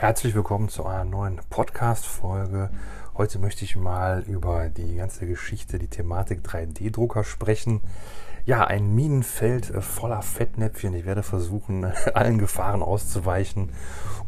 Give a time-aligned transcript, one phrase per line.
[0.00, 2.70] Herzlich willkommen zu einer neuen Podcast-Folge.
[3.18, 7.82] Heute möchte ich mal über die ganze Geschichte, die Thematik 3D-Drucker sprechen.
[8.46, 10.94] Ja, ein Minenfeld äh, voller Fettnäpfchen.
[10.94, 11.84] Ich werde versuchen,
[12.14, 13.72] allen Gefahren auszuweichen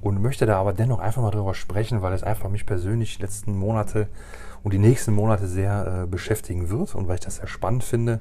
[0.03, 3.23] und möchte da aber dennoch einfach mal drüber sprechen, weil es einfach mich persönlich die
[3.23, 4.09] letzten Monate
[4.63, 8.21] und die nächsten Monate sehr äh, beschäftigen wird und weil ich das sehr spannend finde.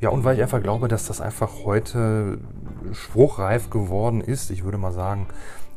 [0.00, 2.40] Ja, und weil ich einfach glaube, dass das einfach heute
[2.92, 4.50] spruchreif geworden ist.
[4.50, 5.26] Ich würde mal sagen,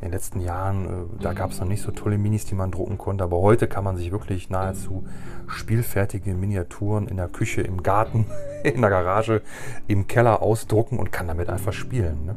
[0.00, 2.70] in den letzten Jahren, äh, da gab es noch nicht so tolle Minis, die man
[2.70, 5.04] drucken konnte, aber heute kann man sich wirklich nahezu
[5.46, 8.26] spielfertige Miniaturen in der Küche, im Garten,
[8.62, 9.42] in der Garage,
[9.86, 12.26] im Keller ausdrucken und kann damit einfach spielen.
[12.26, 12.36] Ne?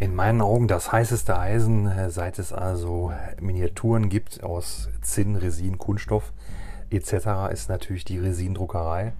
[0.00, 5.78] In meinen Augen das heißeste Eisen, äh, seit es also Miniaturen gibt aus Zinn, Resin,
[5.78, 6.32] Kunststoff
[6.90, 9.12] etc., ist natürlich die Resindruckerei.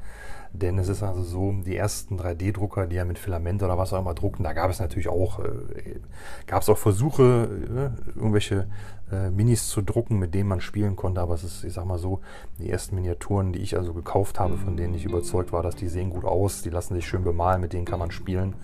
[0.53, 4.01] Denn es ist also so, die ersten 3D-Drucker, die ja mit Filament oder was auch
[4.01, 6.01] immer druckten, da gab es natürlich auch, äh,
[6.47, 8.67] gab es auch Versuche, äh, irgendwelche
[9.12, 11.20] äh, Minis zu drucken, mit denen man spielen konnte.
[11.20, 12.20] Aber es ist, ich sag mal so,
[12.59, 15.89] die ersten Miniaturen, die ich also gekauft habe, von denen ich überzeugt war, dass die
[15.89, 18.55] sehen gut aus, die lassen sich schön bemalen, mit denen kann man spielen.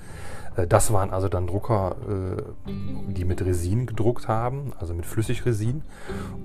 [0.56, 2.72] Äh, das waren also dann Drucker, äh,
[3.12, 5.82] die mit Resin gedruckt haben, also mit Flüssigresin.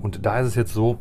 [0.02, 0.98] Und da ist es jetzt so,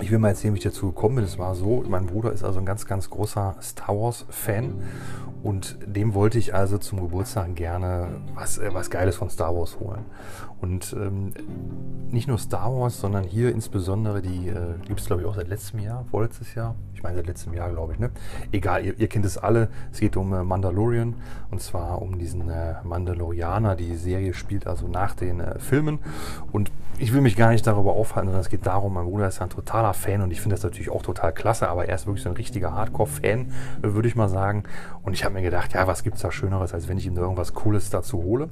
[0.00, 1.24] ich will mal erzählen, wie ich dazu gekommen bin.
[1.24, 4.74] Es war so, mein Bruder ist also ein ganz, ganz großer Star Wars-Fan
[5.42, 9.78] und dem wollte ich also zum Geburtstag gerne was, äh, was Geiles von Star Wars
[9.80, 10.04] holen.
[10.60, 11.32] Und ähm,
[12.10, 15.48] nicht nur Star Wars, sondern hier insbesondere die, äh, gibt es glaube ich auch seit
[15.48, 18.10] letztem Jahr, vorletztes Jahr, ich meine seit letztem Jahr glaube ich, ne?
[18.52, 21.16] Egal, ihr, ihr, kennt es alle, es geht um äh, Mandalorian
[21.50, 23.74] und zwar um diesen äh, Mandalorianer.
[23.74, 25.98] Die Serie spielt also nach den äh, Filmen
[26.52, 29.42] und ich will mich gar nicht darüber aufhalten, sondern es geht darum, mein Bruder ist
[29.42, 29.48] ein
[29.82, 32.28] totaler Fan und ich finde das natürlich auch total klasse, aber er ist wirklich so
[32.28, 33.52] ein richtiger Hardcore-Fan,
[33.82, 34.64] würde ich mal sagen.
[35.02, 37.14] Und ich habe mir gedacht, ja, was gibt es da Schöneres, als wenn ich ihm
[37.14, 38.48] da irgendwas Cooles dazu hole.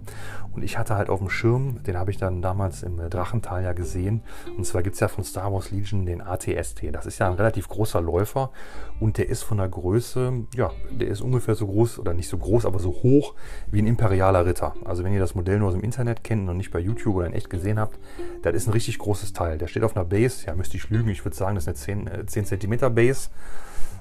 [0.53, 3.72] Und ich hatte halt auf dem Schirm, den habe ich dann damals im Drachental ja
[3.72, 4.22] gesehen.
[4.56, 6.82] Und zwar gibt es ja von Star Wars Legion den ATST.
[6.93, 8.50] Das ist ja ein relativ großer Läufer
[8.99, 12.37] und der ist von der Größe, ja, der ist ungefähr so groß oder nicht so
[12.37, 13.34] groß, aber so hoch
[13.71, 14.75] wie ein imperialer Ritter.
[14.84, 17.27] Also wenn ihr das Modell nur aus dem Internet kennt und nicht bei YouTube oder
[17.27, 17.99] in echt gesehen habt,
[18.43, 19.56] das ist ein richtig großes Teil.
[19.56, 22.25] Der steht auf einer Base, ja, müsste ich lügen, ich würde sagen, das ist eine
[22.25, 23.31] 10, 10 cm Base.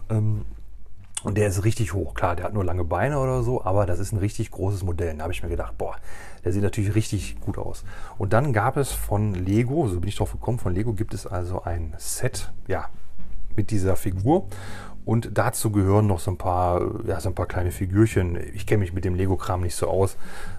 [0.09, 0.45] Ähm,
[1.23, 2.13] und der ist richtig hoch.
[2.13, 5.13] Klar, der hat nur lange Beine oder so, aber das ist ein richtig großes Modell.
[5.15, 5.97] Da habe ich mir gedacht, boah,
[6.45, 7.83] der sieht natürlich richtig gut aus.
[8.17, 11.27] Und dann gab es von Lego, so bin ich drauf gekommen, von Lego gibt es
[11.27, 12.89] also ein Set, ja,
[13.55, 14.47] mit dieser Figur.
[15.05, 18.37] Und dazu gehören noch so ein paar, ja, so ein paar kleine Figürchen.
[18.53, 20.17] Ich kenne mich mit dem Lego-Kram nicht so aus,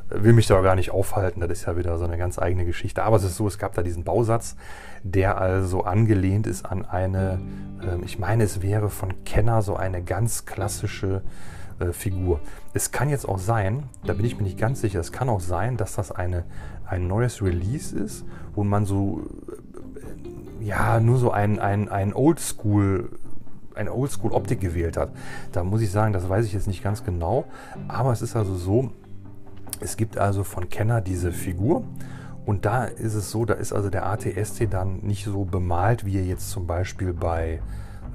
[0.09, 1.41] will mich da gar nicht aufhalten.
[1.41, 3.05] Das ist ja wieder so eine ganz eigene Geschichte.
[3.05, 4.57] Aber es ist so, es gab da diesen Bausatz,
[5.05, 7.39] der also angelehnt ist an eine,
[7.81, 11.23] äh, ich meine, es wäre von Kenner so eine ganz klassische
[11.79, 12.41] äh, Figur.
[12.75, 15.41] Es kann jetzt auch sein, da bin ich mir nicht ganz sicher, es kann auch
[15.41, 16.45] sein, dass das eine,
[16.87, 18.25] ein neues Release ist,
[18.55, 19.23] wo man so,
[20.61, 23.11] ja, nur so ein, ein, ein Oldschool
[23.75, 25.11] eine Oldschool-Optik gewählt hat.
[25.53, 27.47] Da muss ich sagen, das weiß ich jetzt nicht ganz genau.
[27.89, 28.91] Aber es ist also so,
[29.81, 31.85] es gibt also von Kenner diese Figur.
[32.47, 36.17] Und da ist es so, da ist also der ATST dann nicht so bemalt, wie
[36.17, 37.61] er jetzt zum Beispiel bei,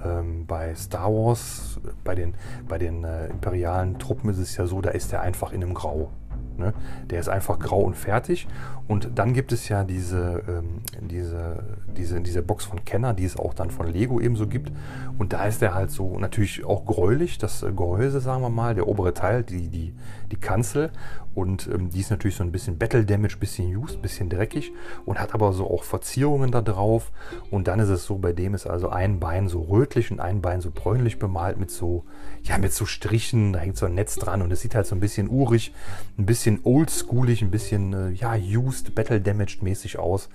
[0.04, 2.34] ähm, bei Star Wars, bei den,
[2.68, 5.74] bei den äh, imperialen Truppen ist es ja so, da ist er einfach in einem
[5.74, 6.10] Grau.
[6.58, 6.74] Ne?
[7.10, 8.48] Der ist einfach grau und fertig.
[8.88, 11.64] Und dann gibt es ja diese, ähm, diese,
[11.98, 14.72] diese, diese Box von Kenner, die es auch dann von Lego ebenso gibt.
[15.18, 18.88] Und da ist der halt so natürlich auch gräulich, das Gehäuse, sagen wir mal, der
[18.88, 19.94] obere Teil, die, die,
[20.32, 20.92] die Kanzel.
[21.36, 24.72] Und ähm, die ist natürlich so ein bisschen Battle Damage, bisschen used, bisschen dreckig
[25.06, 27.12] und hat aber so auch Verzierungen da drauf.
[27.52, 30.42] Und dann ist es so, bei dem ist also ein Bein so rötlich und ein
[30.42, 32.06] Bein so bräunlich bemalt mit so,
[32.44, 34.96] ja, mit so Strichen, da hängt so ein Netz dran und es sieht halt so
[34.96, 35.74] ein bisschen urig,
[36.18, 40.30] ein bisschen oldschoolig, ein bisschen, äh, ja, used, Battle Damaged mäßig aus.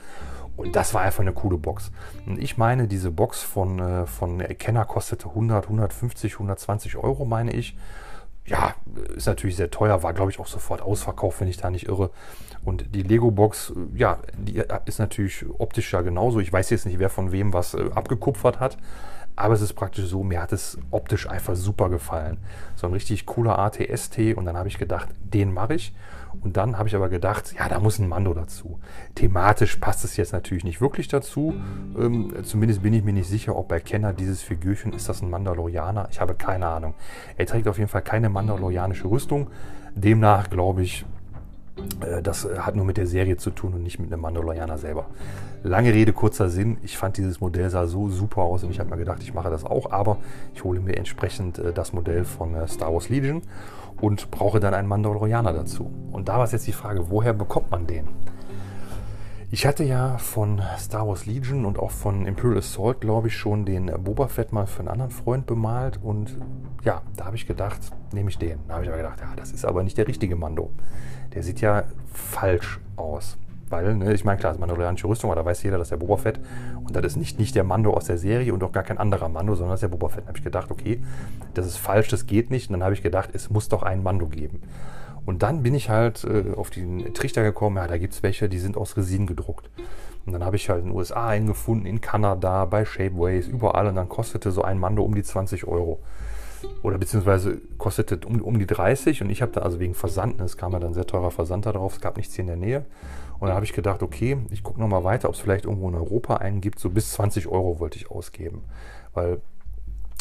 [0.58, 1.90] Und das war einfach eine coole Box.
[2.26, 7.52] Und ich meine, diese Box von, äh, von Kenner kostete 100, 150, 120 Euro, meine
[7.52, 7.74] ich
[8.50, 8.74] ja,
[9.14, 12.10] ist natürlich sehr teuer, war glaube ich auch sofort ausverkauft, wenn ich da nicht irre.
[12.64, 16.40] Und die Lego-Box, ja, die ist natürlich optisch ja genauso.
[16.40, 18.76] Ich weiß jetzt nicht, wer von wem was äh, abgekupfert hat,
[19.36, 22.38] aber es ist praktisch so, mir hat es optisch einfach super gefallen.
[22.74, 25.94] So ein richtig cooler ATST und dann habe ich gedacht, den mache ich.
[26.40, 28.78] Und dann habe ich aber gedacht, ja, da muss ein Mando dazu.
[29.14, 31.54] Thematisch passt es jetzt natürlich nicht wirklich dazu.
[31.98, 35.30] Ähm, zumindest bin ich mir nicht sicher, ob bei Kenner dieses Figürchen, ist das ein
[35.30, 36.08] Mandalorianer?
[36.10, 36.94] Ich habe keine Ahnung.
[37.36, 39.48] Er trägt auf jeden Fall keine mandalorianische Rüstung.
[39.94, 41.04] Demnach glaube ich,
[42.22, 45.06] das hat nur mit der Serie zu tun und nicht mit einem Mandalorianer selber.
[45.62, 46.78] Lange Rede, kurzer Sinn.
[46.82, 49.50] Ich fand dieses Modell sah so super aus und ich habe mir gedacht, ich mache
[49.50, 50.16] das auch, aber
[50.54, 53.42] ich hole mir entsprechend äh, das Modell von äh, Star Wars Legion
[54.00, 55.90] und brauche dann einen Mandalorianer dazu.
[56.12, 58.08] Und da war jetzt die Frage, woher bekommt man den?
[59.52, 63.64] Ich hatte ja von Star Wars Legion und auch von Imperial Assault, glaube ich, schon
[63.64, 65.98] den Boba Fett mal für einen anderen Freund bemalt.
[66.00, 66.38] Und
[66.84, 67.80] ja, da habe ich gedacht,
[68.12, 68.60] nehme ich den.
[68.68, 70.70] Da habe ich aber gedacht, ja, das ist aber nicht der richtige Mando.
[71.34, 71.82] Der sieht ja
[72.12, 73.38] falsch aus.
[73.70, 75.96] Weil, ne, ich meine, klar, das ist mandalorianische Rüstung, aber da weiß jeder, dass der
[75.96, 76.38] Boba Fett.
[76.84, 79.28] Und das ist nicht, nicht der Mando aus der Serie und auch gar kein anderer
[79.28, 80.24] Mando, sondern das ist der Boba Fett.
[80.24, 81.02] Da habe ich gedacht, okay,
[81.54, 82.70] das ist falsch, das geht nicht.
[82.70, 84.62] Und dann habe ich gedacht, es muss doch einen Mando geben.
[85.30, 88.48] Und dann bin ich halt äh, auf den Trichter gekommen, ja, da gibt es welche,
[88.48, 89.70] die sind aus Resin gedruckt.
[90.26, 93.86] Und dann habe ich halt in den USA einen gefunden, in Kanada, bei Shapeways, überall.
[93.86, 96.00] Und dann kostete so ein Mando um die 20 Euro.
[96.82, 99.22] Oder beziehungsweise kostete um, um die 30.
[99.22, 101.70] Und ich habe da also wegen Versand, es kam ja dann sehr teurer Versand da
[101.70, 102.84] drauf, es gab nichts hier in der Nähe.
[103.38, 105.94] Und dann habe ich gedacht, okay, ich gucke nochmal weiter, ob es vielleicht irgendwo in
[105.94, 106.80] Europa einen gibt.
[106.80, 108.64] So bis 20 Euro wollte ich ausgeben.
[109.14, 109.40] Weil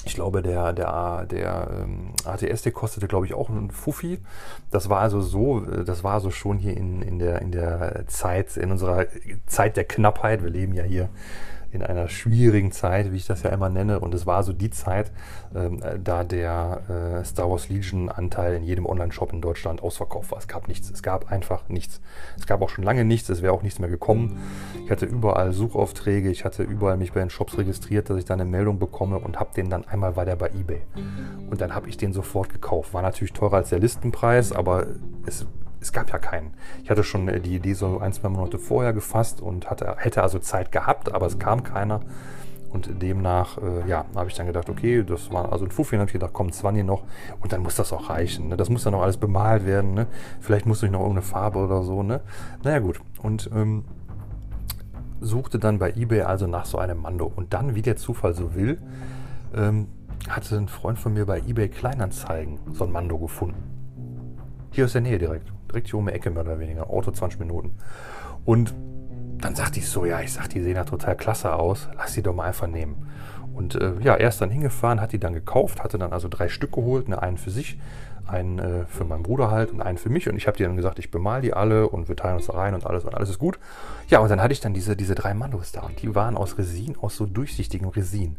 [0.05, 4.19] ich glaube, der, der, der ähm, ATS, der kostete, glaube ich, auch einen Fuffi.
[4.71, 8.05] Das war also so, äh, das war also schon hier in, in, der, in der
[8.07, 9.07] Zeit, in unserer
[9.45, 10.41] Zeit der Knappheit.
[10.41, 11.09] Wir leben ja hier
[11.71, 13.99] in einer schwierigen Zeit, wie ich das ja immer nenne.
[13.99, 15.11] Und es war so die Zeit,
[15.55, 20.39] ähm, da der äh, Star Wars Legion Anteil in jedem Online-Shop in Deutschland ausverkauft war.
[20.39, 20.89] Es gab nichts.
[20.89, 22.01] Es gab einfach nichts.
[22.37, 23.29] Es gab auch schon lange nichts.
[23.29, 24.39] Es wäre auch nichts mehr gekommen.
[24.85, 26.29] Ich hatte überall Suchaufträge.
[26.29, 29.39] Ich hatte überall mich bei den Shops registriert, dass ich da eine Meldung bekomme und
[29.39, 30.81] habe den dann einmal weiter bei eBay.
[31.49, 32.93] Und dann habe ich den sofort gekauft.
[32.93, 34.87] War natürlich teurer als der Listenpreis, aber
[35.25, 35.45] es
[35.81, 36.53] es gab ja keinen.
[36.83, 40.39] Ich hatte schon die Idee so ein, zwei Monate vorher gefasst und hatte, hätte also
[40.39, 42.01] Zeit gehabt, aber es kam keiner.
[42.71, 46.01] Und demnach, äh, ja, habe ich dann gedacht, okay, das war also ein Fuffi, dann
[46.01, 47.01] habe ich gedacht, komm, 20 noch
[47.39, 48.49] und dann muss das auch reichen.
[48.49, 48.57] Ne?
[48.57, 49.95] Das muss dann auch alles bemalt werden.
[49.95, 50.05] Ne?
[50.39, 52.03] Vielleicht muss ich noch irgendeine Farbe oder so.
[52.03, 52.21] Ne?
[52.63, 53.01] Naja, gut.
[53.23, 53.85] Und ähm,
[55.19, 57.31] suchte dann bei eBay also nach so einem Mando.
[57.35, 58.77] Und dann, wie der Zufall so will,
[59.55, 59.87] ähm,
[60.29, 63.63] hatte ein Freund von mir bei eBay Kleinanzeigen so ein Mando gefunden.
[64.71, 66.89] Hier aus der Nähe direkt direkt hier um die Ecke mehr oder weniger.
[66.89, 67.77] Auto 20 Minuten.
[68.45, 68.73] Und
[69.39, 72.21] dann sagte ich so, ja, ich sag, die sehen ja total klasse aus, lass die
[72.21, 73.07] doch mal einfach nehmen.
[73.53, 76.49] Und äh, ja, er ist dann hingefahren, hat die dann gekauft, hatte dann also drei
[76.49, 77.77] Stück geholt, ne, einen für sich,
[78.29, 80.29] einen äh, für meinen Bruder halt und einen für mich.
[80.29, 82.53] Und ich habe dir dann gesagt, ich bemal die alle und wir teilen uns da
[82.53, 83.59] rein und alles und alles ist gut.
[84.07, 86.57] Ja, und dann hatte ich dann diese, diese drei Mandos da und die waren aus
[86.57, 88.37] Resin, aus so durchsichtigem Resin.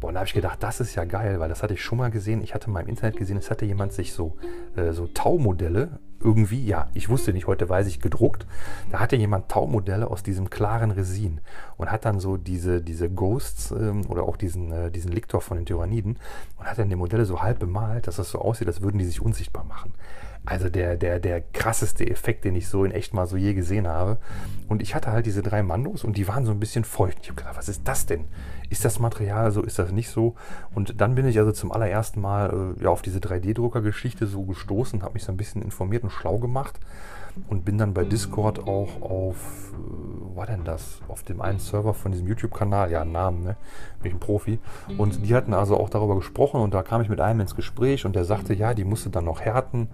[0.00, 1.98] Boah, und da habe ich gedacht, das ist ja geil, weil das hatte ich schon
[1.98, 2.42] mal gesehen.
[2.42, 4.36] Ich hatte mal im Internet gesehen, es hatte jemand sich so,
[4.76, 8.46] äh, so Taumodelle irgendwie, ja, ich wusste nicht, heute weiß ich, gedruckt.
[8.90, 11.40] Da hatte jemand Taumodelle aus diesem klaren Resin
[11.76, 15.56] und hat dann so diese, diese Ghosts ähm, oder auch diesen, äh, diesen Liktor von
[15.56, 16.18] den Tyranniden
[16.58, 19.06] und hat dann die Modelle so halb bemalt, dass das so aussieht, als würden die
[19.06, 19.94] sich unsichtbar machen.
[20.44, 23.86] Also der, der, der krasseste Effekt, den ich so in echt mal so je gesehen
[23.86, 24.18] habe.
[24.68, 27.18] Und ich hatte halt diese drei Mandos und die waren so ein bisschen feucht.
[27.22, 28.24] Ich habe gedacht, was ist das denn?
[28.70, 29.62] Ist das Material so?
[29.62, 30.34] Ist das nicht so?
[30.74, 35.02] Und dann bin ich also zum allerersten Mal äh, ja, auf diese 3D-Drucker-Geschichte so gestoßen,
[35.02, 36.80] habe mich so ein bisschen informiert und schlau gemacht
[37.48, 40.09] und bin dann bei Discord auch auf, äh,
[40.40, 41.02] war denn das?
[41.06, 43.56] Auf dem einen Server von diesem YouTube-Kanal, ja, Namen, ne?
[44.00, 44.58] Bin ich ein Profi.
[44.96, 48.06] Und die hatten also auch darüber gesprochen und da kam ich mit einem ins Gespräch
[48.06, 49.88] und der sagte, ja, die musste dann noch härten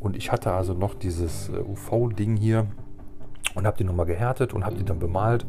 [0.00, 2.66] und ich hatte also noch dieses äh, UV-Ding hier
[3.54, 5.46] und habe die nochmal gehärtet und habe die dann bemalt.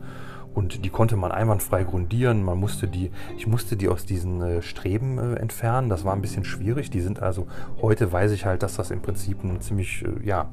[0.56, 2.42] Und die konnte man einwandfrei grundieren.
[2.42, 5.90] Man musste die, ich musste die aus diesen äh, Streben äh, entfernen.
[5.90, 6.90] Das war ein bisschen schwierig.
[6.90, 7.45] Die sind also,
[7.81, 10.50] heute weiß ich halt, dass das im Prinzip ein ziemlich, äh, ja,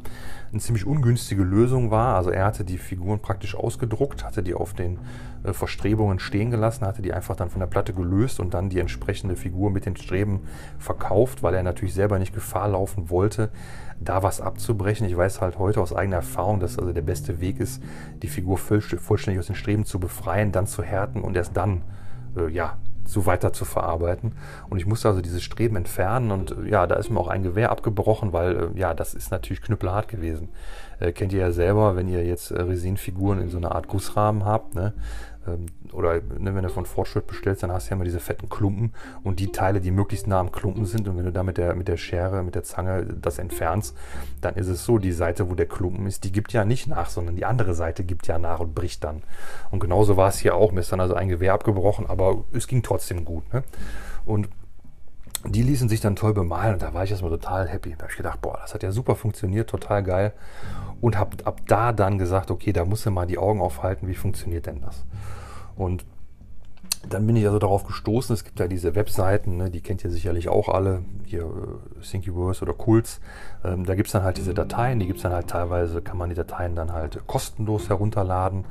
[0.51, 2.17] eine ziemlich ungünstige Lösung war.
[2.17, 4.99] Also er hatte die Figuren praktisch ausgedruckt, hatte die auf den
[5.45, 8.81] äh, Verstrebungen stehen gelassen, hatte die einfach dann von der Platte gelöst und dann die
[8.81, 10.41] entsprechende Figur mit den Streben
[10.79, 13.51] verkauft, weil er natürlich selber nicht Gefahr laufen wollte,
[14.05, 15.07] da was abzubrechen.
[15.07, 17.83] Ich weiß halt heute aus eigener Erfahrung, dass also der beste Weg ist,
[18.23, 21.83] die Figur vollständig aus den Streben zu befreien, dann zu härten und erst dann,
[22.37, 24.33] äh, ja, so weiter zu verarbeiten.
[24.71, 27.43] Und ich musste also dieses Streben entfernen und äh, ja, da ist mir auch ein
[27.43, 30.49] Gewehr abgebrochen, weil äh, ja, das ist natürlich knüppelhart gewesen.
[31.01, 34.45] Äh, kennt ihr ja selber, wenn ihr jetzt äh, Resinfiguren in so einer Art Gussrahmen
[34.45, 34.93] habt, ne?
[35.47, 38.49] Ähm, oder ne, wenn du von Fortschritt bestellst, dann hast du ja immer diese fetten
[38.49, 41.59] Klumpen und die Teile, die möglichst nah am Klumpen sind und wenn du da mit
[41.59, 43.97] der, mit der Schere, mit der Zange das entfernst,
[44.41, 47.09] dann ist es so, die Seite, wo der Klumpen ist, die gibt ja nicht nach,
[47.09, 49.23] sondern die andere Seite gibt ja nach und bricht dann.
[49.71, 50.73] Und genauso war es hier auch.
[50.73, 53.53] Mir ist dann also ein Gewehr abgebrochen, aber es ging trotzdem gut.
[53.53, 53.65] Ne?
[54.25, 54.49] Und
[55.47, 57.91] die ließen sich dann toll bemalen und da war ich erstmal total happy.
[57.91, 60.33] Da habe ich gedacht, boah, das hat ja super funktioniert, total geil.
[61.01, 64.15] Und habe ab da dann gesagt, okay, da musst du mal die Augen aufhalten, wie
[64.15, 65.05] funktioniert denn das?
[65.75, 66.05] Und
[67.09, 70.11] dann bin ich also darauf gestoßen, es gibt ja diese Webseiten, ne, die kennt ihr
[70.11, 73.21] sicherlich auch alle, hier äh, Thinkiverse oder Kults.
[73.65, 76.17] Ähm, da gibt es dann halt diese Dateien, die gibt es dann halt teilweise, kann
[76.17, 78.65] man die Dateien dann halt kostenlos herunterladen.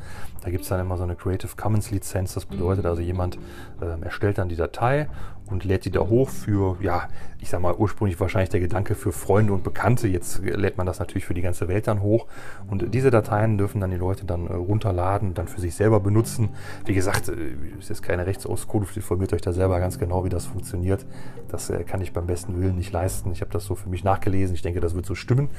[0.43, 3.37] Da gibt es dann immer so eine Creative Commons Lizenz, das bedeutet also jemand
[3.81, 5.09] äh, erstellt dann die Datei
[5.51, 7.07] und lädt die da hoch für, ja,
[7.39, 10.07] ich sag mal, ursprünglich wahrscheinlich der Gedanke für Freunde und Bekannte.
[10.07, 12.27] Jetzt lädt man das natürlich für die ganze Welt dann hoch.
[12.69, 16.49] Und diese Dateien dürfen dann die Leute dann äh, runterladen, dann für sich selber benutzen.
[16.85, 17.33] Wie gesagt, äh,
[17.79, 21.05] ist jetzt keine Rechtsauskunft, informiert euch da selber ganz genau, wie das funktioniert.
[21.49, 23.31] Das äh, kann ich beim besten Willen nicht leisten.
[23.31, 24.55] Ich habe das so für mich nachgelesen.
[24.55, 25.49] Ich denke, das wird so stimmen.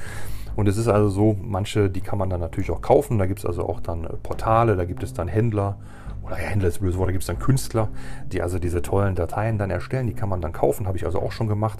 [0.55, 3.19] Und es ist also so, manche, die kann man dann natürlich auch kaufen.
[3.19, 5.77] Da gibt es also auch dann äh, Portale, da gibt es dann Händler
[6.23, 7.89] oder Händler ist böse Wort, da gibt es dann Künstler,
[8.31, 11.21] die also diese tollen Dateien dann erstellen, die kann man dann kaufen, habe ich also
[11.21, 11.79] auch schon gemacht.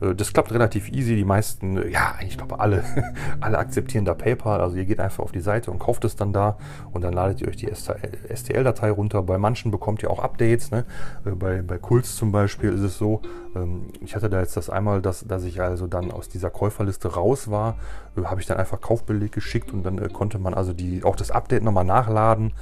[0.00, 2.84] Äh, das klappt relativ easy, die meisten, äh, ja, ich glaube alle,
[3.40, 6.32] alle akzeptieren da PayPal, also ihr geht einfach auf die Seite und kauft es dann
[6.32, 6.56] da
[6.92, 9.22] und dann ladet ihr euch die STL-Datei runter.
[9.22, 10.84] Bei manchen bekommt ihr auch Updates, ne?
[11.24, 13.20] Äh, bei, bei Kulz zum Beispiel ist es so,
[13.56, 17.14] ähm, ich hatte da jetzt das einmal, dass, dass ich also dann aus dieser Käuferliste
[17.14, 17.76] raus war,
[18.24, 21.62] habe ich dann einfach Kaufbeleg geschickt und dann konnte man also die, auch das Update
[21.62, 22.52] nochmal nachladen.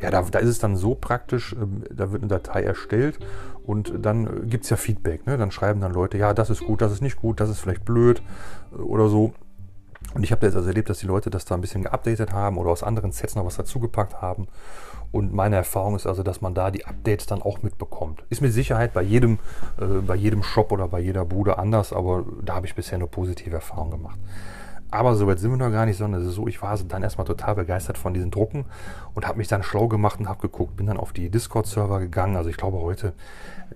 [0.00, 3.18] Ja, da, da ist es dann so praktisch, ähm, da wird eine Datei erstellt
[3.64, 5.26] und dann gibt es ja Feedback.
[5.26, 5.38] Ne?
[5.38, 7.84] Dann schreiben dann Leute, ja, das ist gut, das ist nicht gut, das ist vielleicht
[7.84, 8.22] blöd
[8.72, 9.32] äh, oder so.
[10.14, 12.58] Und ich habe jetzt also erlebt, dass die Leute das da ein bisschen geupdatet haben
[12.58, 14.48] oder aus anderen Sets noch was dazugepackt haben.
[15.12, 18.24] Und meine Erfahrung ist also, dass man da die Updates dann auch mitbekommt.
[18.28, 19.38] Ist mit Sicherheit bei jedem,
[19.80, 23.10] äh, bei jedem Shop oder bei jeder Bude anders, aber da habe ich bisher nur
[23.10, 24.18] positive Erfahrungen gemacht.
[24.90, 27.02] Aber so weit sind wir noch gar nicht, sondern es ist so, ich war dann
[27.02, 28.64] erstmal total begeistert von diesen Drucken
[29.14, 32.36] und habe mich dann schlau gemacht und habe geguckt, bin dann auf die Discord-Server gegangen.
[32.36, 33.12] Also ich glaube, heute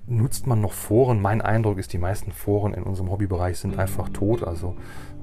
[0.07, 1.23] nutzt man noch Foren.
[1.23, 4.43] Mein Eindruck ist, die meisten Foren in unserem Hobbybereich sind einfach tot.
[4.43, 4.75] Also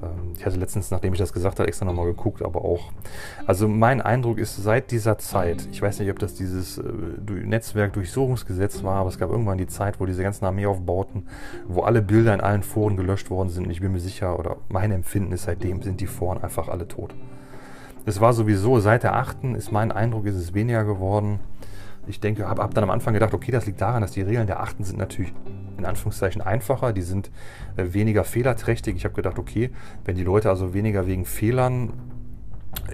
[0.01, 2.91] ähm, ich hatte letztens, nachdem ich das gesagt habe, extra nochmal geguckt, aber auch.
[3.45, 6.83] Also mein Eindruck ist seit dieser Zeit, ich weiß nicht, ob das dieses äh,
[7.29, 11.27] Netzwerkdurchsuchungsgesetz war, aber es gab irgendwann die Zeit, wo diese ganzen Armeeaufbauten,
[11.67, 13.65] wo alle Bilder in allen Foren gelöscht worden sind.
[13.65, 16.87] Und ich bin mir sicher, oder mein Empfinden ist, seitdem sind die Foren einfach alle
[16.87, 17.13] tot.
[18.05, 19.43] Es war sowieso, seit der 8.
[19.55, 21.39] ist mein Eindruck, ist es weniger geworden.
[22.07, 24.47] Ich denke, habe hab dann am Anfang gedacht, okay, das liegt daran, dass die Regeln
[24.47, 24.83] der 8.
[24.83, 25.33] sind natürlich
[25.77, 27.29] in Anführungszeichen einfacher, die sind
[27.77, 28.95] äh, weniger fehlerträchtig.
[28.95, 29.69] Ich habe gedacht, okay,
[30.05, 31.93] wenn die Leute also weniger wegen Fehlern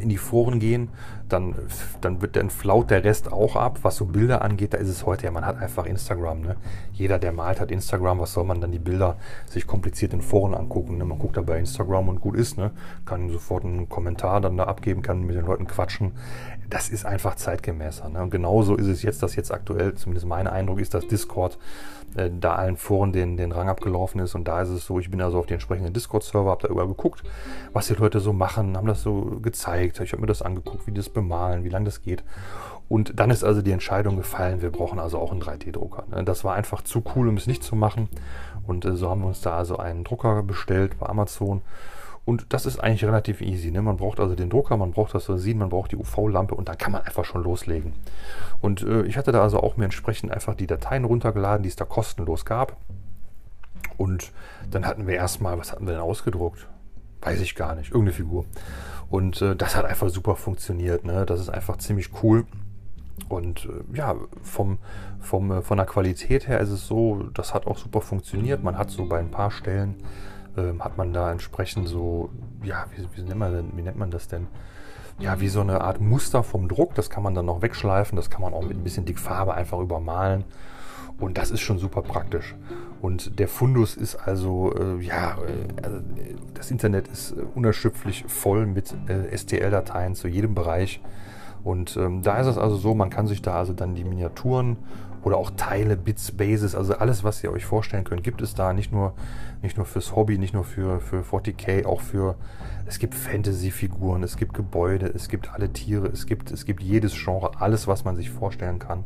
[0.02, 0.90] in die Foren gehen,
[1.30, 1.56] dann,
[2.02, 3.80] dann wird dann flaut der Rest auch ab.
[3.82, 6.42] Was so Bilder angeht, da ist es heute ja, man hat einfach Instagram.
[6.42, 6.56] Ne?
[6.94, 8.20] Jeder, der malt, hat Instagram.
[8.20, 10.98] Was soll man dann die Bilder sich kompliziert in Foren angucken?
[10.98, 11.06] Ne?
[11.06, 12.72] Man guckt da bei Instagram und gut ist, ne?
[13.06, 16.14] kann sofort einen Kommentar dann da abgeben, kann mit den Leuten quatschen.
[16.70, 18.10] Das ist einfach zeitgemäßer.
[18.10, 18.22] Ne?
[18.22, 21.58] Und genauso ist es jetzt, dass jetzt aktuell, zumindest mein Eindruck ist, dass Discord
[22.16, 24.36] äh, da allen Foren den, den Rang abgelaufen ist.
[24.36, 26.88] Und da ist es so, ich bin also auf den entsprechenden Discord-Server, habe da überall
[26.88, 27.24] geguckt,
[27.74, 30.00] was die Leute so machen, haben das so gezeigt.
[30.00, 32.24] Ich habe mir das angeguckt, wie das bemalen, wie lange das geht.
[32.90, 36.06] Und dann ist also die Entscheidung gefallen, wir brauchen also auch einen 3D-Drucker.
[36.10, 36.24] Ne?
[36.24, 38.08] Das war einfach zu cool, um es nicht zu machen.
[38.66, 41.62] Und äh, so haben wir uns da also einen Drucker bestellt bei Amazon.
[42.24, 43.72] Und das ist eigentlich relativ easy.
[43.72, 43.82] Ne?
[43.82, 46.78] Man braucht also den Drucker, man braucht das Resin, man braucht die UV-Lampe und dann
[46.78, 47.94] kann man einfach schon loslegen.
[48.62, 51.76] Und äh, ich hatte da also auch mir entsprechend einfach die Dateien runtergeladen, die es
[51.76, 52.78] da kostenlos gab.
[53.98, 54.32] Und
[54.70, 56.68] dann hatten wir erstmal, was hatten wir denn ausgedruckt?
[57.22, 58.46] Weiß ich gar nicht, irgendeine Figur.
[59.10, 61.06] Und äh, das hat einfach super funktioniert.
[61.06, 61.26] Ne?
[61.26, 62.46] Das ist einfach ziemlich cool.
[63.30, 64.78] Und äh, ja, vom,
[65.20, 68.64] vom, äh, von der Qualität her ist es so, das hat auch super funktioniert.
[68.64, 69.96] Man hat so bei ein paar Stellen,
[70.58, 72.30] ähm, hat man da entsprechend so,
[72.64, 74.48] ja, wie, wie, nennt man denn, wie nennt man das denn?
[75.20, 76.94] Ja, wie so eine Art Muster vom Druck.
[76.94, 78.16] Das kann man dann noch wegschleifen.
[78.16, 80.44] Das kann man auch mit ein bisschen Dickfarbe einfach übermalen.
[81.20, 82.56] Und das ist schon super praktisch.
[83.02, 86.00] Und der Fundus ist also, äh, ja, äh, also
[86.54, 91.02] das Internet ist äh, unerschöpflich voll mit äh, STL-Dateien zu jedem Bereich.
[91.64, 94.78] Und ähm, da ist es also so, man kann sich da also dann die Miniaturen
[95.24, 98.72] oder auch Teile, Bits, Bases, also alles, was ihr euch vorstellen könnt, gibt es da.
[98.72, 99.14] Nicht nur,
[99.62, 102.36] nicht nur fürs Hobby, nicht nur für, für 40k, auch für,
[102.86, 107.14] es gibt Fantasy-Figuren, es gibt Gebäude, es gibt alle Tiere, es gibt, es gibt jedes
[107.14, 109.04] Genre, alles, was man sich vorstellen kann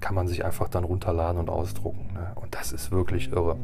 [0.00, 2.12] kann man sich einfach dann runterladen und ausdrucken.
[2.14, 2.32] Ne?
[2.36, 3.56] Und das ist wirklich irre.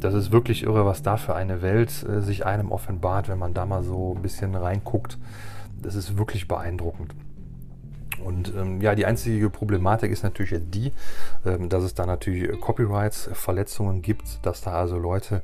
[0.00, 3.54] Das ist wirklich irre, was da für eine Welt äh, sich einem offenbart, wenn man
[3.54, 5.18] da mal so ein bisschen reinguckt.
[5.80, 7.14] Das ist wirklich beeindruckend.
[8.24, 10.92] Und ähm, ja, die einzige Problematik ist natürlich die,
[11.46, 15.42] ähm, dass es da natürlich Copyrights-Verletzungen gibt, dass da also Leute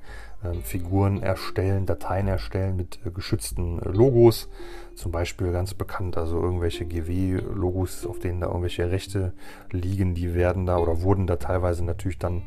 [0.63, 4.49] Figuren erstellen, Dateien erstellen mit äh, geschützten äh, Logos.
[4.95, 9.33] Zum Beispiel ganz bekannt, also irgendwelche GW-Logos, auf denen da irgendwelche Rechte
[9.73, 12.43] liegen, die werden da oder wurden da teilweise natürlich dann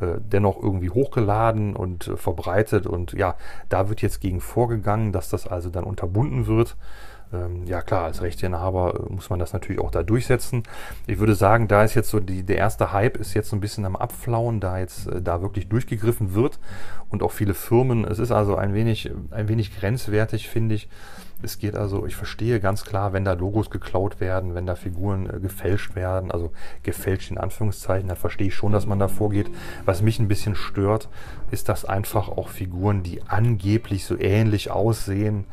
[0.00, 2.86] äh, dennoch irgendwie hochgeladen und verbreitet.
[2.86, 3.36] Und ja,
[3.68, 6.76] da wird jetzt gegen vorgegangen, dass das also dann unterbunden wird.
[7.32, 10.62] Ähm, ja klar, als Rechteinhaber muss man das natürlich auch da durchsetzen.
[11.06, 13.60] Ich würde sagen, da ist jetzt so die, der erste Hype ist jetzt so ein
[13.60, 16.58] bisschen am Abflauen, da jetzt äh, da wirklich durchgegriffen wird
[17.10, 18.04] und auch viele Firmen.
[18.04, 20.88] Es ist also ein wenig, ein wenig grenzwertig, finde ich.
[21.42, 25.28] Es geht also, ich verstehe ganz klar, wenn da Logos geklaut werden, wenn da Figuren
[25.28, 29.50] äh, gefälscht werden, also gefälscht in Anführungszeichen, dann verstehe ich schon, dass man da vorgeht.
[29.84, 31.08] Was mich ein bisschen stört,
[31.50, 35.44] ist, dass einfach auch Figuren, die angeblich so ähnlich aussehen,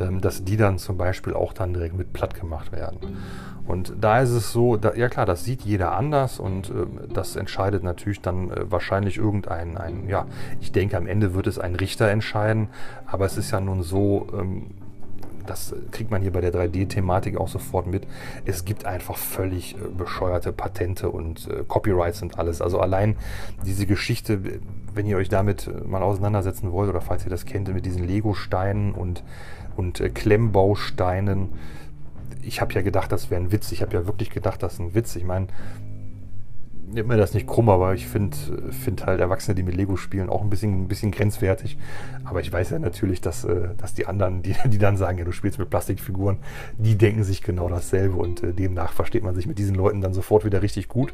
[0.00, 2.98] ähm, dass die dann zum Beispiel auch dann direkt mit platt gemacht werden.
[3.66, 7.36] Und da ist es so, da, ja klar, das sieht jeder anders und äh, das
[7.36, 10.26] entscheidet natürlich dann äh, wahrscheinlich irgendein, ein, ja,
[10.60, 12.68] ich denke am Ende wird es ein Richter entscheiden,
[13.06, 14.66] aber es ist ja nun so, ähm,
[15.46, 18.06] das kriegt man hier bei der 3D-Thematik auch sofort mit.
[18.44, 22.60] Es gibt einfach völlig äh, bescheuerte Patente und äh, Copyrights und alles.
[22.60, 23.16] Also allein
[23.64, 24.40] diese Geschichte,
[24.94, 28.04] wenn ihr euch damit äh, mal auseinandersetzen wollt oder falls ihr das kennt, mit diesen
[28.06, 29.24] Lego-Steinen und,
[29.76, 31.50] und Klemmbausteinen.
[32.42, 33.72] Ich habe ja gedacht, das wäre ein Witz.
[33.72, 35.16] Ich habe ja wirklich gedacht, das ist ein Witz.
[35.16, 35.48] Ich meine,
[36.92, 38.36] nimmt mir das nicht krumm, aber ich finde
[38.70, 41.76] find halt Erwachsene, die mit Lego spielen, auch ein bisschen, ein bisschen grenzwertig.
[42.24, 45.24] Aber ich weiß ja natürlich, dass, äh, dass die anderen, die, die dann sagen, ja,
[45.24, 46.38] du spielst mit Plastikfiguren,
[46.78, 50.14] die denken sich genau dasselbe und äh, demnach versteht man sich mit diesen Leuten dann
[50.14, 51.12] sofort wieder richtig gut.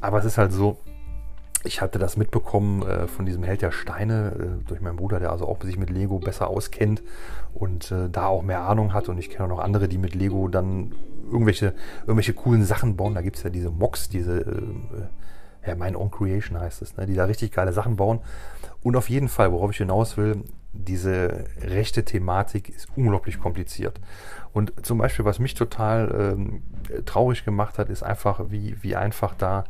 [0.00, 0.78] Aber es ist halt so,
[1.62, 5.30] ich hatte das mitbekommen äh, von diesem Held der Steine äh, durch meinen Bruder, der
[5.30, 7.02] also auch sich mit Lego besser auskennt
[7.52, 9.08] und äh, da auch mehr Ahnung hat.
[9.08, 10.92] Und ich kenne auch noch andere, die mit Lego dann
[11.30, 13.14] irgendwelche, irgendwelche coolen Sachen bauen.
[13.14, 17.06] Da gibt es ja diese Mocks, diese, äh, ja, mein Own Creation heißt es, ne,
[17.06, 18.20] die da richtig geile Sachen bauen.
[18.82, 24.00] Und auf jeden Fall, worauf ich hinaus will, diese rechte Thematik ist unglaublich kompliziert.
[24.52, 26.62] Und zum Beispiel, was mich total ähm,
[27.04, 29.64] traurig gemacht hat, ist einfach, wie, wie einfach da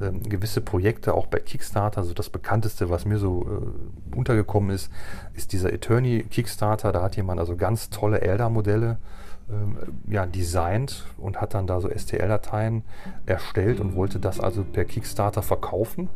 [0.00, 3.46] ähm, gewisse Projekte auch bei Kickstarter, also das bekannteste, was mir so
[4.12, 4.90] äh, untergekommen ist,
[5.34, 6.92] ist dieser Eternity Kickstarter.
[6.92, 8.98] Da hat jemand also ganz tolle Elder-Modelle
[9.52, 9.78] ähm,
[10.08, 12.82] ja, designt und hat dann da so STL-Dateien
[13.26, 16.08] erstellt und wollte das also per Kickstarter verkaufen.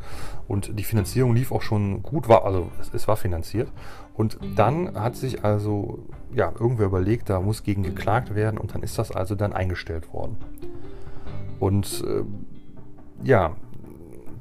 [0.49, 3.71] Und die Finanzierung lief auch schon gut, war, also es, es war finanziert.
[4.14, 8.83] Und dann hat sich also ja, irgendwer überlegt, da muss gegen geklagt werden und dann
[8.83, 10.37] ist das also dann eingestellt worden.
[11.61, 12.25] Und äh,
[13.26, 13.57] ja,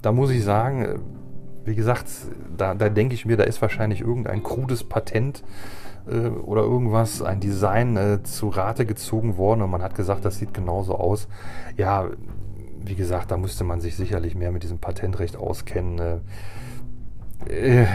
[0.01, 0.99] da muss ich sagen, äh,
[1.65, 2.07] wie gesagt,
[2.55, 5.43] da, da denke ich mir, da ist wahrscheinlich irgendein krudes Patent
[6.07, 10.37] äh, oder irgendwas, ein Design äh, zu Rate gezogen worden und man hat gesagt, das
[10.37, 11.27] sieht genauso aus.
[11.77, 12.09] Ja,
[12.83, 15.99] wie gesagt, da müsste man sich sicherlich mehr mit diesem Patentrecht auskennen.
[15.99, 16.17] Äh,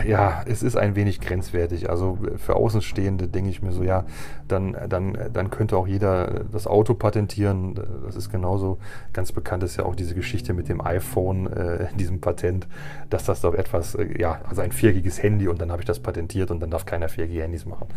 [0.07, 1.91] ja, es ist ein wenig grenzwertig.
[1.91, 4.05] Also für Außenstehende denke ich mir so, ja,
[4.49, 7.75] dann, dann, dann könnte auch jeder das Auto patentieren.
[8.05, 8.79] Das ist genauso
[9.13, 12.67] ganz bekannt ist ja auch diese Geschichte mit dem iPhone, äh, diesem Patent,
[13.09, 16.01] dass das doch etwas, äh, ja, also ein viergiges Handy und dann habe ich das
[16.01, 17.89] patentiert und dann darf keiner viergige Handys machen.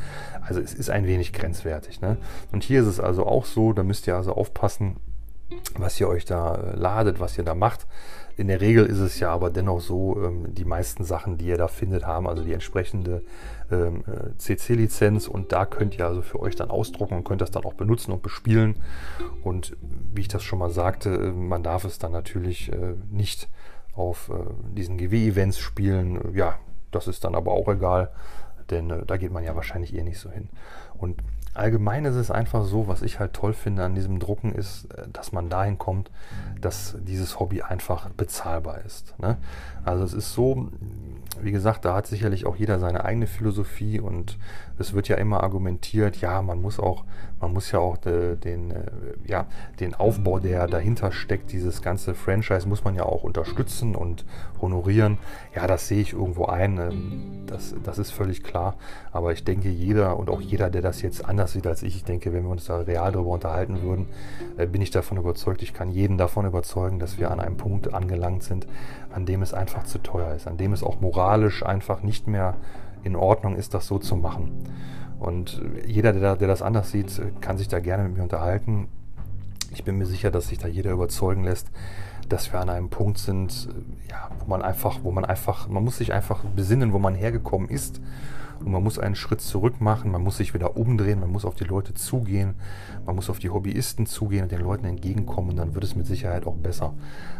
[0.41, 2.01] Also es ist ein wenig grenzwertig.
[2.01, 2.17] Ne?
[2.51, 4.97] Und hier ist es also auch so, da müsst ihr also aufpassen,
[5.77, 7.85] was ihr euch da äh, ladet, was ihr da macht.
[8.35, 11.57] In der Regel ist es ja aber dennoch so, ähm, die meisten Sachen, die ihr
[11.57, 13.23] da findet, haben also die entsprechende
[13.71, 17.51] ähm, äh, CC-Lizenz und da könnt ihr also für euch dann ausdrucken und könnt das
[17.51, 18.75] dann auch benutzen und bespielen.
[19.43, 19.77] Und
[20.13, 23.49] wie ich das schon mal sagte, äh, man darf es dann natürlich äh, nicht
[23.95, 26.33] auf äh, diesen GW-Events spielen.
[26.33, 26.57] Ja,
[26.91, 28.09] das ist dann aber auch egal,
[28.71, 30.49] denn äh, da geht man ja wahrscheinlich eh nicht so hin.
[30.97, 31.21] Und
[31.53, 35.07] Allgemein ist es einfach so, was ich halt toll finde an diesem Drucken ist, äh,
[35.11, 36.09] dass man dahin kommt,
[36.59, 39.17] dass dieses Hobby einfach bezahlbar ist.
[39.19, 39.37] Ne?
[39.83, 40.69] Also es ist so,
[41.41, 44.37] wie gesagt, da hat sicherlich auch jeder seine eigene Philosophie und
[44.79, 47.03] es wird ja immer argumentiert, ja, man muss auch,
[47.39, 48.83] man muss ja auch de, den, äh,
[49.27, 49.45] ja,
[49.79, 54.25] den Aufbau, der dahinter steckt, dieses ganze Franchise muss man ja auch unterstützen und
[54.63, 55.17] honorieren.
[55.55, 58.75] Ja, das sehe ich irgendwo ein, ähm, das, das ist völlig klar.
[59.11, 62.03] Aber ich denke, jeder und auch jeder, der das jetzt anders sieht als ich, ich
[62.03, 64.07] denke, wenn wir uns da real darüber unterhalten würden,
[64.57, 67.93] äh, bin ich davon überzeugt, ich kann jeden davon überzeugen, dass wir an einem Punkt
[67.93, 68.67] angelangt sind,
[69.13, 72.55] an dem es einfach zu teuer ist, an dem es auch moralisch einfach nicht mehr
[73.03, 74.51] in Ordnung ist, das so zu machen.
[75.19, 78.87] Und jeder, der, der das anders sieht, kann sich da gerne mit mir unterhalten.
[79.71, 81.71] Ich bin mir sicher, dass sich da jeder überzeugen lässt,
[82.29, 83.69] dass wir an einem Punkt sind,
[84.09, 87.69] ja, wo man einfach, wo man einfach, man muss sich einfach besinnen, wo man hergekommen
[87.69, 88.01] ist
[88.59, 91.55] und man muss einen Schritt zurück machen, man muss sich wieder umdrehen, man muss auf
[91.55, 92.55] die Leute zugehen,
[93.05, 96.05] man muss auf die Hobbyisten zugehen und den Leuten entgegenkommen und dann wird es mit
[96.05, 96.93] Sicherheit auch besser.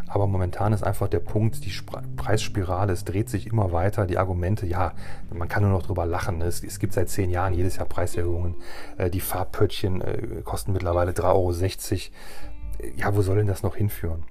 [0.07, 1.73] Aber momentan ist einfach der Punkt, die
[2.17, 4.93] Preisspirale, es dreht sich immer weiter, die Argumente, ja,
[5.33, 6.41] man kann nur noch drüber lachen.
[6.41, 8.55] Es, es gibt seit zehn Jahren jedes Jahr Preiserhöhungen.
[8.97, 12.93] Äh, die Farbpöttchen äh, kosten mittlerweile 3,60 Euro.
[12.97, 14.23] Ja, wo soll denn das noch hinführen?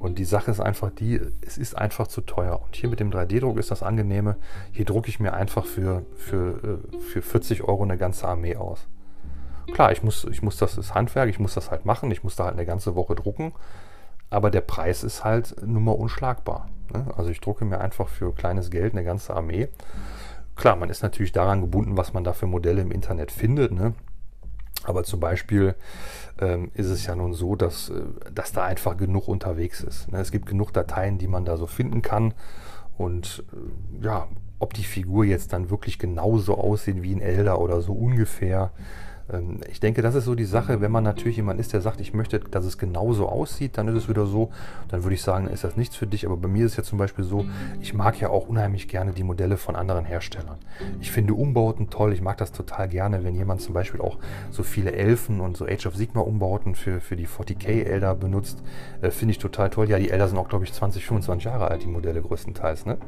[0.00, 2.60] Und die Sache ist einfach die, es ist einfach zu teuer.
[2.62, 4.36] Und hier mit dem 3D-Druck ist das angenehme.
[4.72, 8.86] Hier drucke ich mir einfach für, für, äh, für 40 Euro eine ganze Armee aus.
[9.74, 12.34] Klar, ich muss, ich muss das, das Handwerk, ich muss das halt machen, ich muss
[12.34, 13.52] da halt eine ganze Woche drucken,
[14.30, 16.68] aber der Preis ist halt nun mal unschlagbar.
[16.92, 17.06] Ne?
[17.16, 19.68] Also ich drucke mir einfach für kleines Geld eine ganze Armee.
[20.56, 23.70] Klar, man ist natürlich daran gebunden, was man da für Modelle im Internet findet.
[23.72, 23.94] Ne?
[24.84, 25.74] Aber zum Beispiel
[26.40, 28.02] ähm, ist es ja nun so, dass, äh,
[28.34, 30.10] dass da einfach genug unterwegs ist.
[30.10, 30.18] Ne?
[30.18, 32.34] Es gibt genug Dateien, die man da so finden kann.
[32.96, 37.80] Und äh, ja, ob die Figur jetzt dann wirklich genauso aussieht wie ein Elder oder
[37.80, 38.72] so ungefähr,
[39.70, 42.14] ich denke, das ist so die Sache, wenn man natürlich jemand ist, der sagt, ich
[42.14, 44.50] möchte, dass es genauso aussieht, dann ist es wieder so,
[44.88, 46.26] dann würde ich sagen, ist das nichts für dich.
[46.26, 47.44] Aber bei mir ist es ja zum Beispiel so,
[47.80, 50.58] ich mag ja auch unheimlich gerne die Modelle von anderen Herstellern.
[51.00, 54.18] Ich finde Umbauten toll, ich mag das total gerne, wenn jemand zum Beispiel auch
[54.50, 58.62] so viele Elfen und so Age of Sigma Umbauten für, für die 40k Elder benutzt,
[59.02, 59.88] äh, finde ich total toll.
[59.88, 62.86] Ja, die Elder sind auch, glaube ich, 20, 25 Jahre alt, die Modelle größtenteils.
[62.86, 62.98] Ne?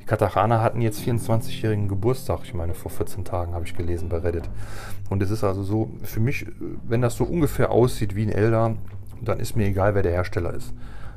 [0.00, 4.18] Die Katachana hatten jetzt 24-jährigen Geburtstag, ich meine, vor 14 Tagen habe ich gelesen bei
[4.18, 4.48] Reddit.
[5.08, 6.46] Und es ist also so, für mich,
[6.88, 8.76] wenn das so ungefähr aussieht wie ein Elder,
[9.22, 10.72] dann ist mir egal, wer der Hersteller ist.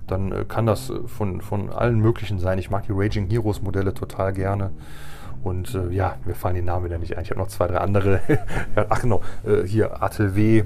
[0.07, 2.59] Dann äh, kann das äh, von, von allen möglichen sein.
[2.59, 4.71] Ich mag die Raging Heroes Modelle total gerne.
[5.43, 7.23] Und äh, ja, mir fallen die Namen wieder nicht ein.
[7.23, 8.19] Ich habe noch zwei, drei andere.
[8.75, 10.63] Ach genau, äh, hier W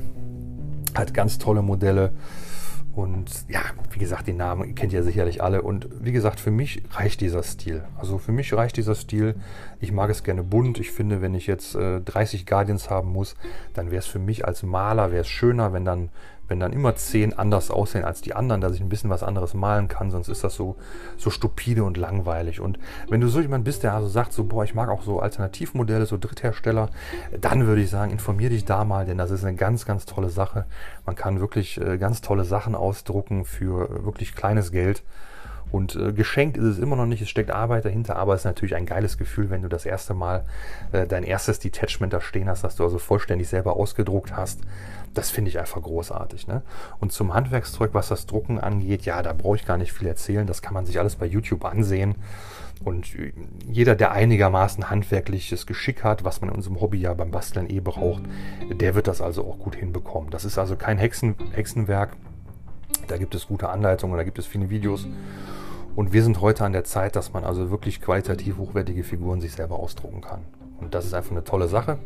[0.96, 2.12] hat ganz tolle Modelle.
[2.96, 5.64] Und ja, wie gesagt, die Namen kennt ihr sicherlich alle.
[5.64, 7.84] Und wie gesagt, für mich reicht dieser Stil.
[7.98, 9.36] Also für mich reicht dieser Stil.
[9.80, 10.80] Ich mag es gerne bunt.
[10.80, 13.36] Ich finde, wenn ich jetzt äh, 30 Guardians haben muss,
[13.74, 16.10] dann wäre es für mich als Maler wäre schöner, wenn dann
[16.54, 19.56] wenn dann immer zehn anders aussehen als die anderen, dass ich ein bisschen was anderes
[19.56, 20.76] malen kann, sonst ist das so,
[21.18, 22.62] so stupide und langweilig.
[22.62, 22.78] Und
[23.10, 26.06] wenn du so jemand bist, der also sagt, so, boah, ich mag auch so Alternativmodelle,
[26.06, 26.90] so Dritthersteller,
[27.42, 30.30] dann würde ich sagen, informier dich da mal, denn das ist eine ganz, ganz tolle
[30.30, 30.66] Sache.
[31.08, 35.02] Man kann wirklich äh, ganz tolle Sachen ausdrucken für wirklich kleines Geld.
[35.74, 38.46] Und äh, geschenkt ist es immer noch nicht, es steckt Arbeit dahinter, aber es ist
[38.46, 40.46] natürlich ein geiles Gefühl, wenn du das erste Mal
[40.92, 44.60] äh, dein erstes Detachment da stehen hast, das du also vollständig selber ausgedruckt hast.
[45.16, 46.46] Das finde ich einfach großartig.
[46.46, 46.62] Ne?
[47.00, 50.46] Und zum Handwerkszeug, was das Drucken angeht, ja, da brauche ich gar nicht viel erzählen.
[50.46, 52.18] Das kann man sich alles bei YouTube ansehen.
[52.84, 53.08] Und
[53.68, 57.80] jeder, der einigermaßen handwerkliches Geschick hat, was man in unserem Hobby ja beim Basteln eh
[57.80, 58.22] braucht,
[58.70, 60.30] der wird das also auch gut hinbekommen.
[60.30, 62.16] Das ist also kein Hexen, Hexenwerk.
[63.08, 65.08] Da gibt es gute Anleitungen, da gibt es viele Videos.
[65.96, 69.54] Und wir sind heute an der Zeit, dass man also wirklich qualitativ hochwertige Figuren sich
[69.54, 70.42] selber ausdrucken kann.
[70.82, 71.98] Und das ist einfach eine tolle Sache.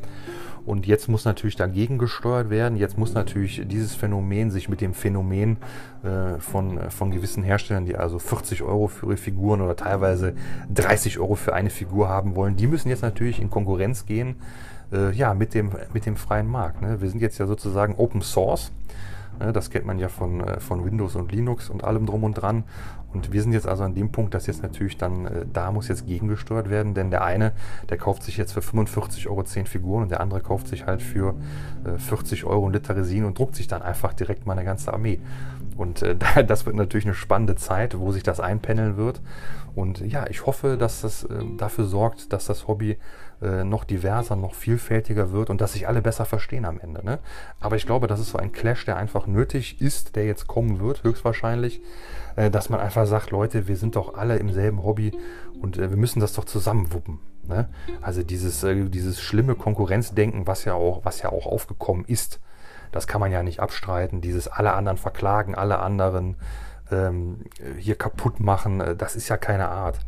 [0.66, 2.78] Und jetzt muss natürlich dagegen gesteuert werden.
[2.78, 5.58] Jetzt muss natürlich dieses Phänomen sich mit dem Phänomen
[6.04, 10.34] äh, von, von gewissen Herstellern, die also 40 Euro für ihre Figuren oder teilweise
[10.74, 14.36] 30 Euro für eine Figur haben wollen, die müssen jetzt natürlich in Konkurrenz gehen
[14.92, 16.82] äh, ja, mit, dem, mit dem freien Markt.
[16.82, 17.00] Ne?
[17.00, 18.72] Wir sind jetzt ja sozusagen Open Source.
[19.40, 22.34] Ne, das kennt man ja von, äh, von Windows und Linux und allem drum und
[22.34, 22.64] dran.
[23.14, 25.88] Und wir sind jetzt also an dem Punkt, dass jetzt natürlich dann, äh, da muss
[25.88, 27.54] jetzt gegengesteuert werden, denn der eine,
[27.90, 31.02] der kauft sich jetzt für 45 Euro 10 Figuren und der andere kauft sich halt
[31.02, 31.36] für
[31.98, 35.20] 40 Euro ein Liter Resin und druckt sich dann einfach direkt mal eine ganze Armee.
[35.78, 36.16] Und äh,
[36.48, 39.22] das wird natürlich eine spannende Zeit, wo sich das einpendeln wird.
[39.76, 42.98] Und ja, ich hoffe, dass das äh, dafür sorgt, dass das Hobby
[43.42, 47.06] äh, noch diverser, noch vielfältiger wird und dass sich alle besser verstehen am Ende.
[47.06, 47.20] Ne?
[47.60, 50.80] Aber ich glaube, das ist so ein Clash, der einfach nötig ist, der jetzt kommen
[50.80, 51.82] wird, höchstwahrscheinlich,
[52.36, 55.12] äh, dass man einfach sagt, Leute, wir sind doch alle im selben Hobby
[55.62, 57.20] und äh, wir müssen das doch zusammenwuppen.
[57.48, 57.70] Ne?
[58.02, 62.40] Also dieses, äh, dieses schlimme Konkurrenzdenken, was ja auch, was ja auch aufgekommen ist,
[62.98, 64.22] das kann man ja nicht abstreiten.
[64.22, 66.36] Dieses alle anderen verklagen, alle anderen
[66.92, 67.46] ähm,
[67.78, 70.00] hier kaputt machen, äh, das ist ja keine Art.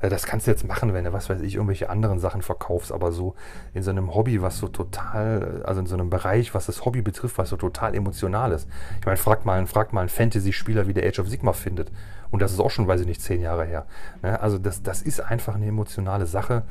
[0.00, 2.92] Äh, das kannst du jetzt machen, wenn du, was weiß ich, irgendwelche anderen Sachen verkaufst,
[2.92, 3.34] aber so
[3.74, 7.02] in so einem Hobby, was so total, also in so einem Bereich, was das Hobby
[7.02, 8.68] betrifft, was so total emotional ist.
[9.00, 11.90] Ich meine, frag mal, frag mal einen Fantasy-Spieler, wie der Age of Sigma findet.
[12.30, 13.86] Und das ist auch schon, weiß ich nicht, zehn Jahre her.
[14.22, 14.40] Ne?
[14.40, 16.62] Also das, das ist einfach eine emotionale Sache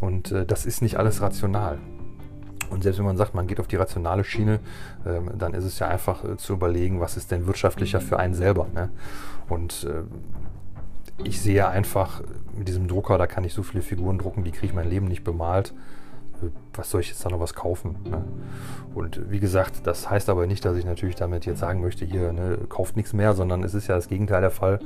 [0.00, 1.78] und äh, das ist nicht alles rational.
[2.70, 4.60] Und selbst wenn man sagt, man geht auf die rationale Schiene,
[5.06, 8.34] ähm, dann ist es ja einfach äh, zu überlegen, was ist denn wirtschaftlicher für einen
[8.34, 8.66] selber.
[8.74, 8.90] Ne?
[9.48, 10.02] Und äh,
[11.24, 12.22] ich sehe einfach
[12.56, 15.06] mit diesem Drucker, da kann ich so viele Figuren drucken, die kriege ich mein Leben
[15.06, 15.72] nicht bemalt
[16.74, 17.96] was soll ich jetzt da noch was kaufen?
[18.04, 18.24] Ne?
[18.94, 22.32] Und wie gesagt, das heißt aber nicht, dass ich natürlich damit jetzt sagen möchte, hier,
[22.32, 24.78] ne, kauft nichts mehr, sondern es ist ja das Gegenteil der Fall.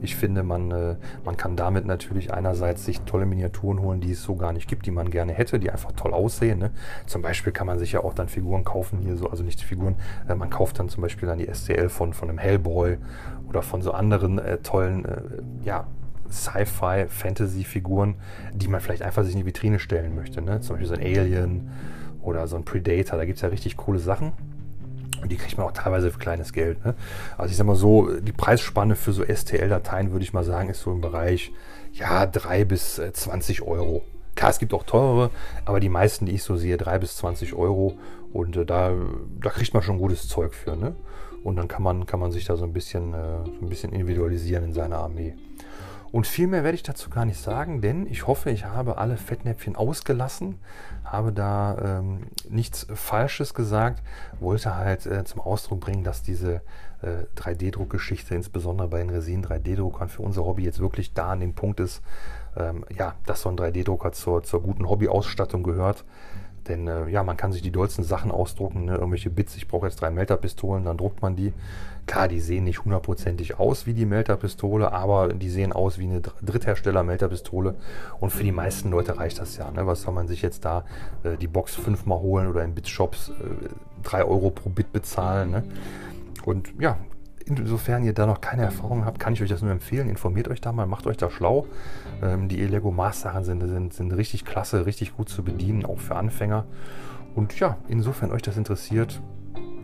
[0.00, 4.22] Ich finde, man, äh, man kann damit natürlich einerseits sich tolle Miniaturen holen, die es
[4.22, 6.58] so gar nicht gibt, die man gerne hätte, die einfach toll aussehen.
[6.58, 6.70] Ne?
[7.06, 9.96] Zum Beispiel kann man sich ja auch dann Figuren kaufen, hier so, also nicht Figuren,
[10.28, 12.98] äh, man kauft dann zum Beispiel dann die SCL von, von einem Hellboy
[13.48, 15.22] oder von so anderen äh, tollen, äh,
[15.64, 15.86] ja,
[16.30, 18.16] Sci-Fi, Fantasy-Figuren,
[18.52, 20.42] die man vielleicht einfach sich in die Vitrine stellen möchte.
[20.42, 20.60] Ne?
[20.60, 21.70] Zum Beispiel so ein Alien
[22.22, 23.18] oder so ein Predator.
[23.18, 24.32] Da gibt es ja richtig coole Sachen.
[25.22, 26.84] Und die kriegt man auch teilweise für kleines Geld.
[26.84, 26.94] Ne?
[27.36, 30.80] Also ich sag mal so, die Preisspanne für so STL-Dateien, würde ich mal sagen, ist
[30.80, 31.52] so im Bereich
[31.92, 34.02] ja 3 bis 20 äh, Euro.
[34.36, 35.30] Klar, es gibt auch teurere,
[35.64, 37.98] aber die meisten, die ich so sehe, 3 bis 20 Euro.
[38.32, 38.92] Und äh, da,
[39.40, 40.76] da kriegt man schon gutes Zeug für.
[40.76, 40.94] Ne?
[41.42, 43.92] Und dann kann man, kann man sich da so ein bisschen, äh, so ein bisschen
[43.92, 45.34] individualisieren in seiner Armee.
[46.10, 49.16] Und viel mehr werde ich dazu gar nicht sagen, denn ich hoffe, ich habe alle
[49.16, 50.58] Fettnäpfchen ausgelassen,
[51.04, 54.02] habe da ähm, nichts Falsches gesagt,
[54.40, 56.62] wollte halt äh, zum Ausdruck bringen, dass diese
[57.02, 61.54] äh, 3D-Druckgeschichte, insbesondere bei den Resin 3D-Druckern, für unser Hobby jetzt wirklich da an dem
[61.54, 62.02] Punkt ist,
[62.56, 66.04] ähm, ja, dass so ein 3D-Drucker zur, zur guten Hobbyausstattung gehört.
[66.66, 68.94] Denn äh, ja, man kann sich die dollsten Sachen ausdrucken, ne?
[68.94, 69.56] irgendwelche Bits.
[69.56, 71.52] Ich brauche jetzt drei Melterpistolen, dann druckt man die.
[72.06, 76.20] Klar, die sehen nicht hundertprozentig aus wie die Melterpistole, aber die sehen aus wie eine
[76.20, 77.74] Dritthersteller-Melterpistole.
[78.18, 79.70] Und für die meisten Leute reicht das ja.
[79.70, 79.86] Ne?
[79.86, 80.84] Was soll man sich jetzt da
[81.22, 83.32] äh, die Box fünfmal holen oder in Bitshops äh,
[84.02, 85.50] drei Euro pro Bit bezahlen?
[85.50, 85.64] Ne?
[86.46, 86.96] Und ja,
[87.48, 90.08] insofern ihr da noch keine Erfahrung habt, kann ich euch das nur empfehlen.
[90.08, 91.66] Informiert euch da mal, macht euch da schlau.
[92.22, 96.16] Ähm, die Lego Master sind, sind, sind richtig klasse, richtig gut zu bedienen, auch für
[96.16, 96.64] Anfänger.
[97.34, 99.22] Und ja, insofern euch das interessiert,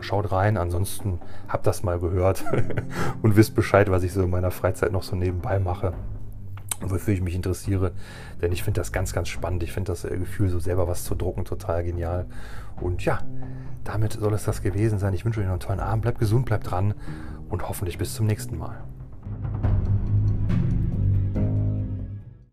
[0.00, 0.57] schaut rein.
[0.57, 2.44] Ansonsten habt das mal gehört
[3.22, 5.94] und wisst Bescheid, was ich so in meiner Freizeit noch so nebenbei mache
[6.81, 7.92] und wofür ich mich interessiere.
[8.42, 9.62] Denn ich finde das ganz, ganz spannend.
[9.62, 12.27] Ich finde das Gefühl, so selber was zu drucken, total genial.
[12.81, 13.20] Und ja,
[13.85, 15.14] damit soll es das gewesen sein.
[15.14, 16.03] Ich wünsche euch noch einen tollen Abend.
[16.03, 16.94] Bleibt gesund, bleibt dran
[17.54, 18.82] und hoffentlich bis zum nächsten Mal.